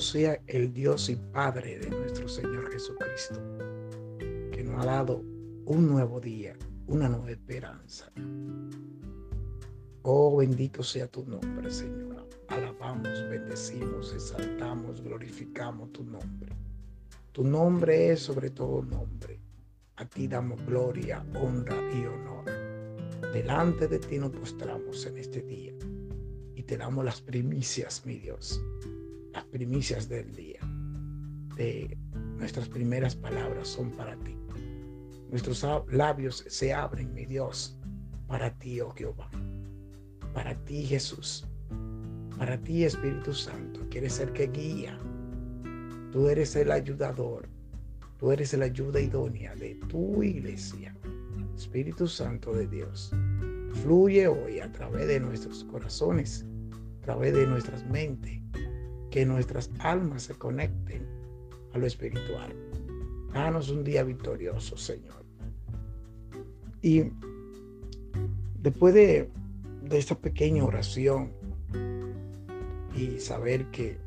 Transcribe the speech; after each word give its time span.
Sea 0.00 0.40
el 0.46 0.72
Dios 0.72 1.10
y 1.10 1.16
Padre 1.16 1.78
de 1.78 1.90
nuestro 1.90 2.26
Señor 2.26 2.72
Jesucristo, 2.72 3.38
que 4.50 4.64
nos 4.64 4.82
ha 4.82 4.86
dado 4.86 5.22
un 5.66 5.86
nuevo 5.86 6.18
día, 6.18 6.56
una 6.86 7.10
nueva 7.10 7.30
esperanza. 7.30 8.10
Oh, 10.00 10.38
bendito 10.38 10.82
sea 10.82 11.06
tu 11.08 11.26
nombre, 11.26 11.70
Señor. 11.70 12.26
Alabamos, 12.48 13.28
bendecimos, 13.28 14.14
exaltamos, 14.14 15.02
glorificamos 15.02 15.92
tu 15.92 16.04
nombre. 16.04 16.54
Tu 17.32 17.44
nombre 17.44 18.12
es 18.12 18.20
sobre 18.20 18.48
todo 18.48 18.82
nombre. 18.82 19.38
A 19.96 20.06
ti 20.06 20.26
damos 20.26 20.64
gloria, 20.64 21.22
honra 21.34 21.76
y 21.94 22.06
honor. 22.06 22.46
Delante 23.34 23.88
de 23.88 23.98
ti 23.98 24.18
nos 24.18 24.30
postramos 24.30 25.04
en 25.04 25.18
este 25.18 25.42
día 25.42 25.74
y 26.54 26.62
te 26.62 26.78
damos 26.78 27.04
las 27.04 27.20
primicias, 27.20 28.06
mi 28.06 28.16
Dios, 28.16 28.62
las 29.32 29.44
primicias 29.46 30.08
del 30.08 30.34
día. 30.34 30.60
De 31.56 31.96
nuestras 32.36 32.68
primeras 32.68 33.14
palabras 33.14 33.68
son 33.68 33.90
para 33.90 34.16
ti. 34.16 34.36
Nuestros 35.30 35.66
labios 35.90 36.44
se 36.48 36.72
abren, 36.72 37.12
mi 37.14 37.26
Dios, 37.26 37.78
para 38.26 38.56
ti, 38.58 38.80
oh 38.80 38.90
Jehová 38.90 39.30
para 40.32 40.54
ti 40.64 40.84
Jesús, 40.84 41.46
para 42.38 42.58
ti 42.58 42.84
Espíritu 42.84 43.32
Santo, 43.32 43.80
quieres 43.90 44.14
ser 44.14 44.32
que 44.32 44.46
guía. 44.48 44.98
Tú 46.10 46.28
eres 46.28 46.56
el 46.56 46.70
ayudador, 46.70 47.48
tú 48.18 48.32
eres 48.32 48.52
la 48.54 48.66
ayuda 48.66 49.00
idónea 49.00 49.54
de 49.54 49.74
tu 49.88 50.22
iglesia. 50.22 50.94
Espíritu 51.56 52.06
Santo 52.06 52.52
de 52.52 52.66
Dios, 52.66 53.12
fluye 53.82 54.26
hoy 54.26 54.60
a 54.60 54.70
través 54.72 55.06
de 55.06 55.20
nuestros 55.20 55.64
corazones, 55.64 56.46
a 57.00 57.04
través 57.04 57.34
de 57.34 57.46
nuestras 57.46 57.86
mentes, 57.86 58.40
que 59.12 59.24
nuestras 59.24 59.70
almas 59.78 60.24
se 60.24 60.34
conecten 60.34 61.06
a 61.72 61.78
lo 61.78 61.86
espiritual. 61.86 62.52
Danos 63.32 63.70
un 63.70 63.84
día 63.84 64.02
victorioso, 64.02 64.76
Señor. 64.76 65.22
Y 66.82 67.04
después 68.60 68.92
de 68.94 69.30
de 69.92 69.98
esta 69.98 70.14
pequeña 70.14 70.64
oración 70.64 71.32
y 72.96 73.18
saber 73.18 73.66
que 73.70 73.98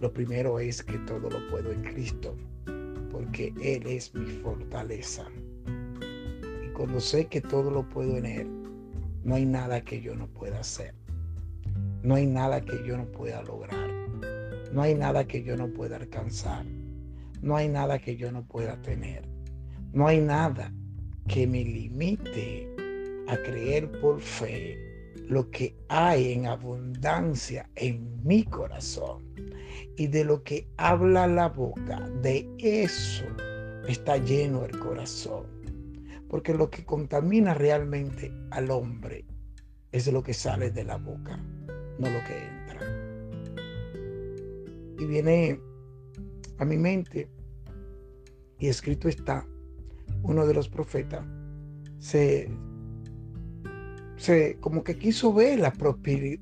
lo 0.00 0.12
primero 0.12 0.58
es 0.58 0.82
que 0.82 0.98
todo 0.98 1.30
lo 1.30 1.48
puedo 1.48 1.70
en 1.70 1.82
Cristo, 1.82 2.36
porque 3.10 3.54
Él 3.62 3.86
es 3.86 4.12
mi 4.14 4.26
fortaleza. 4.26 5.26
Y 6.64 6.68
cuando 6.72 7.00
sé 7.00 7.26
que 7.26 7.40
todo 7.40 7.70
lo 7.70 7.88
puedo 7.88 8.16
en 8.16 8.26
Él, 8.26 8.48
no 9.22 9.36
hay 9.36 9.46
nada 9.46 9.80
que 9.80 10.00
yo 10.00 10.14
no 10.16 10.26
pueda 10.26 10.60
hacer. 10.60 10.94
No 12.06 12.14
hay 12.14 12.26
nada 12.28 12.60
que 12.60 12.86
yo 12.86 12.96
no 12.96 13.04
pueda 13.06 13.42
lograr. 13.42 13.90
No 14.72 14.80
hay 14.80 14.94
nada 14.94 15.26
que 15.26 15.42
yo 15.42 15.56
no 15.56 15.66
pueda 15.72 15.96
alcanzar. 15.96 16.64
No 17.42 17.56
hay 17.56 17.68
nada 17.68 17.98
que 17.98 18.16
yo 18.16 18.30
no 18.30 18.46
pueda 18.46 18.80
tener. 18.80 19.28
No 19.92 20.06
hay 20.06 20.20
nada 20.20 20.72
que 21.26 21.48
me 21.48 21.64
limite 21.64 22.72
a 23.26 23.36
creer 23.38 23.90
por 24.00 24.20
fe 24.20 24.78
lo 25.26 25.50
que 25.50 25.74
hay 25.88 26.34
en 26.34 26.46
abundancia 26.46 27.68
en 27.74 28.24
mi 28.24 28.44
corazón. 28.44 29.24
Y 29.96 30.06
de 30.06 30.24
lo 30.24 30.44
que 30.44 30.68
habla 30.76 31.26
la 31.26 31.48
boca, 31.48 32.08
de 32.22 32.48
eso 32.58 33.24
está 33.88 34.16
lleno 34.18 34.64
el 34.64 34.78
corazón. 34.78 35.46
Porque 36.28 36.54
lo 36.54 36.70
que 36.70 36.84
contamina 36.84 37.52
realmente 37.52 38.30
al 38.52 38.70
hombre 38.70 39.24
es 39.90 40.06
lo 40.12 40.22
que 40.22 40.34
sale 40.34 40.70
de 40.70 40.84
la 40.84 40.98
boca, 40.98 41.40
no 41.98 42.10
lo 42.10 42.22
que 42.24 42.46
entra. 42.46 42.80
Y 44.98 45.06
viene 45.06 45.60
a 46.58 46.64
mi 46.64 46.76
mente, 46.76 47.28
y 48.58 48.68
escrito 48.68 49.08
está, 49.08 49.46
uno 50.22 50.46
de 50.46 50.54
los 50.54 50.68
profetas 50.68 51.24
se, 51.98 52.50
se, 54.16 54.56
como 54.60 54.82
que 54.82 54.98
quiso 54.98 55.32
ver 55.32 55.58
la, 55.58 55.72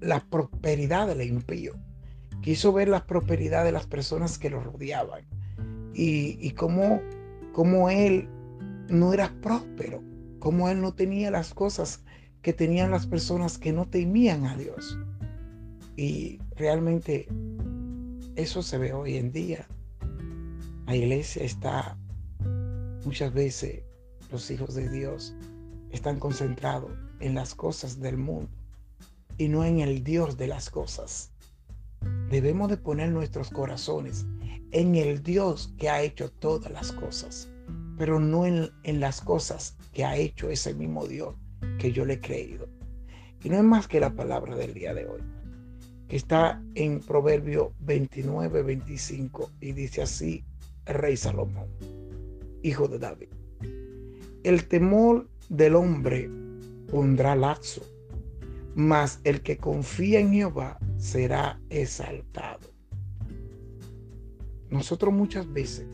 la 0.00 0.26
prosperidad 0.28 1.08
del 1.08 1.22
impío, 1.22 1.74
quiso 2.42 2.72
ver 2.72 2.88
la 2.88 3.06
prosperidad 3.06 3.64
de 3.64 3.72
las 3.72 3.86
personas 3.86 4.38
que 4.38 4.50
lo 4.50 4.60
rodeaban 4.60 5.24
y, 5.94 6.38
y 6.40 6.52
cómo, 6.52 7.00
cómo 7.52 7.90
él 7.90 8.28
no 8.88 9.12
era 9.12 9.32
próspero, 9.40 10.02
cómo 10.38 10.68
él 10.68 10.80
no 10.80 10.94
tenía 10.94 11.30
las 11.30 11.54
cosas 11.54 12.02
que 12.42 12.52
tenían 12.52 12.90
las 12.90 13.06
personas 13.06 13.58
que 13.58 13.72
no 13.72 13.86
temían 13.86 14.46
a 14.46 14.56
Dios. 14.56 14.98
Y 16.00 16.40
realmente 16.56 17.28
eso 18.34 18.62
se 18.62 18.78
ve 18.78 18.94
hoy 18.94 19.18
en 19.18 19.32
día. 19.32 19.68
La 20.86 20.96
iglesia 20.96 21.44
está 21.44 21.98
muchas 23.04 23.34
veces, 23.34 23.82
los 24.32 24.50
hijos 24.50 24.74
de 24.74 24.88
Dios 24.88 25.34
están 25.90 26.18
concentrados 26.18 26.90
en 27.18 27.34
las 27.34 27.54
cosas 27.54 28.00
del 28.00 28.16
mundo 28.16 28.50
y 29.36 29.48
no 29.48 29.62
en 29.62 29.80
el 29.80 30.02
Dios 30.02 30.38
de 30.38 30.46
las 30.46 30.70
cosas. 30.70 31.32
Debemos 32.30 32.70
de 32.70 32.78
poner 32.78 33.10
nuestros 33.10 33.50
corazones 33.50 34.24
en 34.70 34.94
el 34.94 35.22
Dios 35.22 35.74
que 35.76 35.90
ha 35.90 36.00
hecho 36.00 36.30
todas 36.30 36.72
las 36.72 36.92
cosas, 36.92 37.50
pero 37.98 38.18
no 38.18 38.46
en, 38.46 38.70
en 38.84 39.00
las 39.00 39.20
cosas 39.20 39.76
que 39.92 40.06
ha 40.06 40.16
hecho 40.16 40.48
ese 40.48 40.72
mismo 40.72 41.06
Dios 41.06 41.34
que 41.78 41.92
yo 41.92 42.06
le 42.06 42.14
he 42.14 42.20
creído. 42.22 42.70
Y 43.44 43.50
no 43.50 43.58
es 43.58 43.64
más 43.64 43.86
que 43.86 44.00
la 44.00 44.14
palabra 44.14 44.56
del 44.56 44.72
día 44.72 44.94
de 44.94 45.06
hoy, 45.06 45.20
está 46.16 46.62
en 46.74 47.00
Proverbio 47.00 47.72
29, 47.80 48.62
25 48.62 49.50
y 49.60 49.72
dice 49.72 50.02
así 50.02 50.44
rey 50.86 51.16
Salomón, 51.16 51.68
hijo 52.62 52.88
de 52.88 52.98
David. 52.98 53.28
El 54.42 54.66
temor 54.66 55.28
del 55.48 55.76
hombre 55.76 56.30
pondrá 56.90 57.36
lazo, 57.36 57.82
mas 58.74 59.20
el 59.24 59.42
que 59.42 59.58
confía 59.58 60.20
en 60.20 60.32
Jehová 60.32 60.78
será 60.96 61.60
exaltado. 61.70 62.70
Nosotros 64.70 65.12
muchas 65.12 65.52
veces 65.52 65.86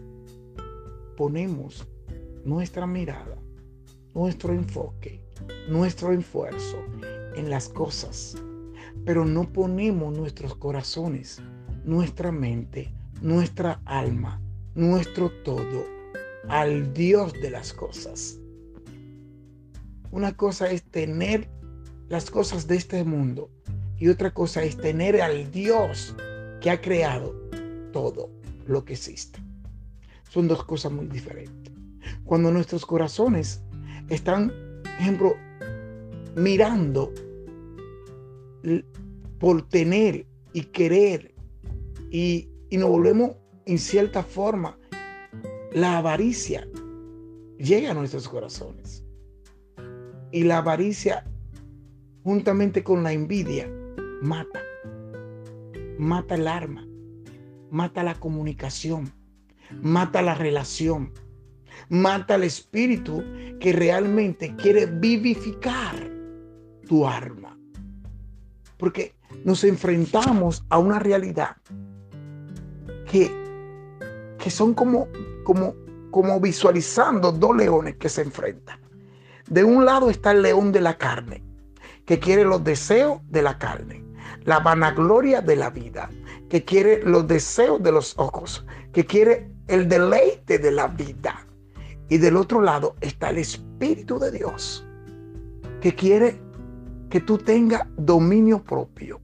ponemos 1.17 1.87
nuestra 2.45 2.87
mirada, 2.87 3.37
nuestro 4.15 4.53
enfoque, 4.53 5.25
nuestro 5.69 6.13
esfuerzo 6.13 6.79
en 7.35 7.51
las 7.51 7.69
cosas, 7.69 8.37
pero 9.05 9.25
no 9.25 9.53
ponemos 9.53 10.17
nuestros 10.17 10.55
corazones, 10.57 11.41
nuestra 11.85 12.33
mente, 12.33 12.93
nuestra 13.21 13.81
alma, 13.85 14.41
nuestro 14.75 15.31
todo 15.43 15.85
al 16.49 16.93
Dios 16.93 17.33
de 17.35 17.51
las 17.51 17.73
cosas. 17.73 18.39
Una 20.11 20.37
cosa 20.37 20.71
es 20.71 20.83
tener 20.85 21.49
las 22.09 22.31
cosas 22.31 22.67
de 22.67 22.77
este 22.77 23.05
mundo 23.05 23.51
y 23.99 24.09
otra 24.09 24.33
cosa 24.33 24.63
es 24.63 24.77
tener 24.77 25.21
al 25.21 25.51
Dios 25.51 26.15
que 26.61 26.71
ha 26.71 26.81
creado 26.81 27.35
todo 27.93 28.31
lo 28.67 28.85
que 28.85 28.95
existe. 28.95 29.41
Son 30.29 30.49
dos 30.49 30.65
cosas 30.65 30.93
muy 30.93 31.07
diferentes. 31.07 31.73
Cuando 32.25 32.51
nuestros 32.51 32.85
corazones 32.85 33.63
están, 34.09 34.53
ejemplo, 35.01 35.37
mirando 36.37 37.13
por 39.39 39.69
tener 39.69 40.27
y 40.53 40.63
querer 40.63 41.35
y, 42.11 42.49
y 42.71 42.77
nos 42.77 42.89
volvemos 42.89 43.33
en 43.67 43.79
cierta 43.79 44.23
forma, 44.23 44.79
la 45.73 45.99
avaricia 45.99 46.67
llega 47.59 47.91
a 47.91 47.95
nuestros 47.95 48.29
corazones. 48.29 49.05
Y 50.33 50.45
la 50.45 50.59
avaricia, 50.59 51.25
juntamente 52.23 52.83
con 52.83 53.03
la 53.03 53.13
envidia, 53.13 53.69
mata. 54.23 54.63
Mata 55.99 56.35
el 56.35 56.47
arma, 56.47 56.87
mata 57.71 58.03
la 58.03 58.15
comunicación, 58.15 59.13
mata 59.81 60.21
la 60.21 60.35
relación, 60.35 61.13
mata 61.89 62.35
el 62.35 62.45
espíritu 62.45 63.25
que 63.61 63.73
realmente 63.73 64.55
quiere 64.57 64.87
vivificar 64.87 66.11
tu 66.87 67.07
arma. 67.07 67.56
Porque 68.77 69.15
nos 69.45 69.65
enfrentamos 69.65 70.65
a 70.69 70.79
una 70.79 70.99
realidad 70.99 71.57
que, 73.11 73.31
que 74.39 74.51
son 74.51 74.75
como, 74.75 75.09
como, 75.45 75.75
como 76.11 76.41
visualizando 76.41 77.33
dos 77.33 77.57
leones 77.57 77.97
que 77.97 78.09
se 78.09 78.23
enfrentan. 78.23 78.81
De 79.49 79.63
un 79.65 79.85
lado 79.85 80.11
está 80.11 80.33
el 80.33 80.43
león 80.43 80.73
de 80.73 80.81
la 80.81 80.99
carne, 80.99 81.43
que 82.05 82.19
quiere 82.19 82.45
los 82.45 82.65
deseos 82.65 83.21
de 83.29 83.43
la 83.43 83.59
carne, 83.59 84.05
la 84.45 84.61
vanagloria 84.61 85.41
de 85.41 85.57
la 85.57 85.71
vida, 85.71 86.11
que 86.49 86.65
quiere 86.65 87.03
los 87.03 87.27
deseos 87.27 87.83
de 87.83 87.93
los 87.93 88.19
ojos, 88.19 88.65
que 88.93 89.05
quiere 89.05 89.51
el 89.69 89.89
deleite 89.89 90.59
de 90.59 90.71
la 90.71 90.89
vida. 90.89 91.47
Y 92.09 92.19
del 92.19 92.37
otro 92.37 92.61
lado 92.61 92.95
está 93.01 93.31
el 93.31 93.39
Espíritu 93.39 94.19
de 94.19 94.31
Dios, 94.31 94.87
que 95.81 95.95
quiere 95.95 96.41
que 97.11 97.21
tú 97.21 97.39
tengas 97.39 97.87
dominio 97.97 98.63
propio, 98.63 99.21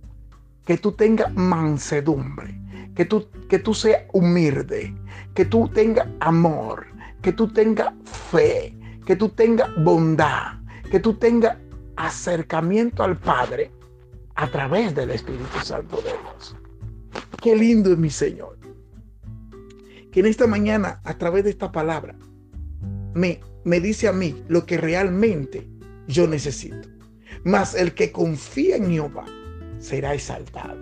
que 0.65 0.79
tú 0.79 0.93
tengas 0.93 1.33
mansedumbre, 1.35 2.59
que 2.95 3.05
tú, 3.05 3.27
que 3.49 3.59
tú 3.59 3.75
seas 3.75 4.03
humilde, 4.13 4.95
que 5.35 5.45
tú 5.45 5.69
tengas 5.69 6.07
amor, 6.21 6.87
que 7.21 7.33
tú 7.33 7.49
tengas 7.49 7.93
fe, 8.31 8.77
que 9.07 9.17
tú 9.17 9.29
tengas 9.31 9.69
bondad, 9.83 10.61
que 10.91 11.01
tú 11.01 11.15
tengas 11.15 11.57
acercamiento 11.97 13.03
al 13.03 13.19
Padre 13.19 13.71
a 14.35 14.51
través 14.51 14.95
del 14.95 15.11
Espíritu 15.11 15.59
Santo 15.63 15.97
de 15.99 16.11
Dios. 16.11 16.57
Qué 17.41 17.57
lindo 17.57 17.93
es 17.93 17.99
mi 17.99 18.11
Señor. 18.11 18.59
Que 20.11 20.21
en 20.21 20.27
esta 20.27 20.47
mañana, 20.47 21.01
a 21.05 21.15
través 21.15 21.45
de 21.45 21.51
esta 21.51 21.73
palabra, 21.73 22.15
me, 23.15 23.41
me 23.65 23.81
dice 23.81 24.09
a 24.09 24.13
mí 24.13 24.43
lo 24.49 24.67
que 24.67 24.77
realmente 24.77 25.67
yo 26.07 26.27
necesito. 26.27 26.89
Mas 27.45 27.75
el 27.75 27.95
que 27.95 28.13
confía 28.13 28.77
en 28.77 28.91
Jehová 28.91 29.27
será 29.79 30.15
exaltado. 30.15 30.79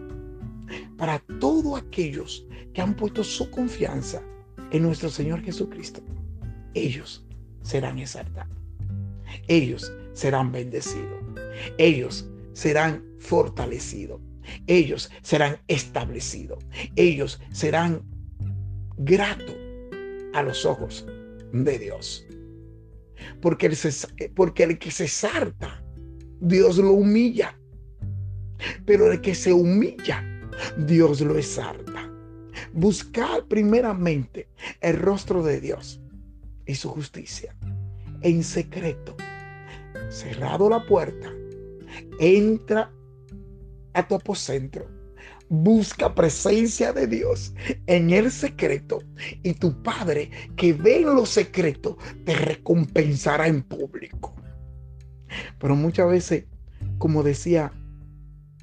Para 0.96 1.18
todos 1.40 1.80
aquellos 1.80 2.46
que 2.74 2.80
han 2.80 2.94
puesto 2.94 3.24
su 3.24 3.50
confianza 3.50 4.22
en 4.70 4.82
nuestro 4.82 5.08
Señor 5.08 5.42
Jesucristo, 5.42 6.02
ellos 6.74 7.26
serán 7.62 7.98
exaltados. 7.98 8.56
Ellos 9.48 9.92
serán 10.12 10.52
bendecidos. 10.52 11.20
Ellos 11.78 12.28
serán 12.52 13.04
fortalecidos. 13.18 14.20
Ellos 14.66 15.10
serán 15.22 15.58
establecidos. 15.68 16.58
Ellos 16.96 17.40
serán 17.52 18.02
gratos 18.98 19.56
a 20.34 20.42
los 20.42 20.64
ojos 20.64 21.06
de 21.52 21.78
Dios. 21.78 22.26
Porque 23.40 23.66
el, 23.66 24.78
que 24.78 24.90
se 24.90 25.08
salta, 25.08 25.82
Dios 26.40 26.78
lo 26.78 26.92
humilla. 26.92 27.56
Pero 28.84 29.10
el 29.10 29.20
que 29.20 29.34
se 29.34 29.52
humilla, 29.52 30.24
Dios 30.76 31.20
lo 31.20 31.38
exalta. 31.38 32.10
Buscar 32.72 33.46
primeramente 33.46 34.48
el 34.80 34.98
rostro 34.98 35.42
de 35.42 35.60
Dios 35.60 36.00
y 36.66 36.74
su 36.74 36.90
justicia 36.90 37.54
en 38.22 38.44
secreto. 38.44 39.16
Cerrado 40.10 40.68
la 40.68 40.84
puerta, 40.86 41.32
entra 42.18 42.92
a 43.94 44.06
tu 44.06 44.14
aposento. 44.16 44.86
Busca 45.48 46.14
presencia 46.14 46.92
de 46.92 47.08
Dios 47.08 47.54
en 47.86 48.10
el 48.10 48.30
secreto 48.30 49.02
y 49.42 49.54
tu 49.54 49.82
Padre 49.82 50.30
que 50.56 50.72
ve 50.72 50.98
en 50.98 51.14
lo 51.14 51.26
secreto 51.26 51.98
te 52.24 52.34
recompensará 52.36 53.48
en 53.48 53.62
público. 53.62 54.39
Pero 55.58 55.76
muchas 55.76 56.08
veces, 56.08 56.44
como 56.98 57.22
decía 57.22 57.72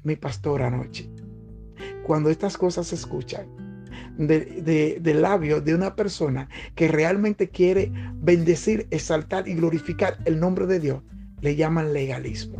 mi 0.04 0.16
pastor 0.16 0.62
anoche, 0.62 1.08
cuando 2.04 2.30
estas 2.30 2.56
cosas 2.56 2.88
se 2.88 2.94
escuchan 2.94 3.46
de, 4.16 4.98
de, 5.00 5.14
labios 5.14 5.64
de 5.64 5.74
una 5.74 5.94
persona 5.94 6.48
que 6.74 6.88
realmente 6.88 7.48
quiere 7.48 7.92
bendecir, 8.14 8.86
exaltar 8.90 9.46
y 9.46 9.54
glorificar 9.54 10.18
el 10.24 10.40
nombre 10.40 10.66
de 10.66 10.80
Dios, 10.80 11.02
le 11.40 11.54
llaman 11.54 11.92
legalismo. 11.92 12.58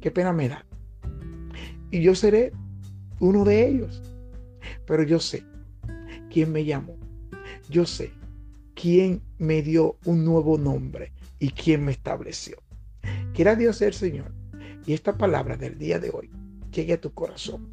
Qué 0.00 0.10
pena 0.10 0.32
me 0.32 0.48
da. 0.48 0.64
Y 1.90 2.02
yo 2.02 2.14
seré 2.14 2.52
uno 3.18 3.44
de 3.44 3.66
ellos. 3.66 4.02
Pero 4.86 5.02
yo 5.02 5.18
sé 5.18 5.44
quién 6.30 6.52
me 6.52 6.64
llamó. 6.64 6.96
Yo 7.68 7.86
sé 7.86 8.12
quién 8.74 9.22
me 9.38 9.62
dio 9.62 9.96
un 10.04 10.24
nuevo 10.24 10.58
nombre 10.58 11.12
y 11.42 11.50
quién 11.50 11.84
me 11.84 11.90
estableció. 11.90 12.56
Quiera 13.34 13.56
Dios 13.56 13.78
ser 13.78 13.94
Señor. 13.94 14.32
Y 14.86 14.94
esta 14.94 15.18
palabra 15.18 15.56
del 15.56 15.76
día 15.76 15.98
de 15.98 16.10
hoy 16.10 16.30
llegue 16.70 16.92
a 16.92 17.00
tu 17.00 17.12
corazón 17.12 17.68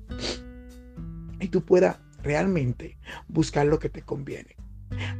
y 1.39 1.49
tú 1.49 1.63
puedas 1.63 1.99
realmente 2.23 2.97
buscar 3.27 3.67
lo 3.67 3.77
que 3.77 3.89
te 3.89 4.01
conviene, 4.01 4.55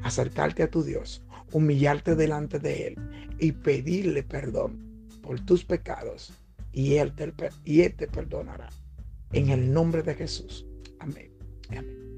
acercarte 0.02 0.64
a 0.64 0.70
tu 0.70 0.84
Dios, 0.84 1.24
humillarte 1.52 2.16
delante 2.16 2.58
de 2.58 2.88
Él 2.88 2.96
y 3.40 3.52
pedirle 3.52 4.24
perdón 4.24 5.08
por 5.22 5.40
tus 5.42 5.64
pecados 5.64 6.34
y 6.72 6.96
Él 6.96 7.14
te, 7.14 7.32
y 7.66 7.82
él 7.82 7.94
te 7.94 8.08
perdonará. 8.08 8.70
En 9.32 9.50
el 9.50 9.72
nombre 9.72 10.02
de 10.02 10.16
Jesús. 10.16 10.66
Amén. 11.00 11.32
Amén. 11.70 12.09